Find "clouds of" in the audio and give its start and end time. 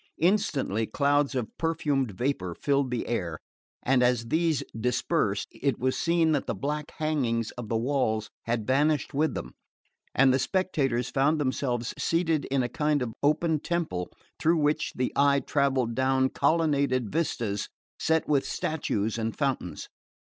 0.87-1.55